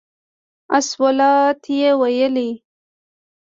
[0.77, 2.49] الصلواة یې ویلو.